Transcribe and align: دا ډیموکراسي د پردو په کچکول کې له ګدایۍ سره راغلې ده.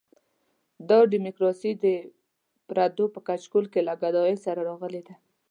دا 0.89 0.99
ډیموکراسي 1.13 1.71
د 1.83 1.85
پردو 2.67 3.05
په 3.15 3.19
کچکول 3.27 3.65
کې 3.73 3.81
له 3.87 3.93
ګدایۍ 4.01 4.35
سره 4.45 4.61
راغلې 4.69 5.01
ده. 5.07 5.15